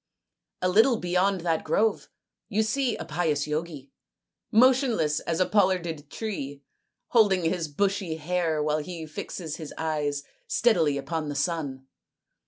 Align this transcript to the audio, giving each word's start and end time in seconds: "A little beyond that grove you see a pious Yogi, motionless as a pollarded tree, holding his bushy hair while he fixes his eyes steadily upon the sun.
"A 0.63 0.67
little 0.67 0.97
beyond 0.97 1.41
that 1.41 1.63
grove 1.63 2.09
you 2.49 2.63
see 2.63 2.95
a 2.97 3.05
pious 3.05 3.45
Yogi, 3.45 3.91
motionless 4.51 5.19
as 5.19 5.39
a 5.39 5.45
pollarded 5.45 6.09
tree, 6.09 6.63
holding 7.09 7.43
his 7.43 7.67
bushy 7.67 8.15
hair 8.15 8.63
while 8.63 8.79
he 8.79 9.05
fixes 9.05 9.57
his 9.57 9.71
eyes 9.77 10.23
steadily 10.47 10.97
upon 10.97 11.29
the 11.29 11.35
sun. 11.35 11.85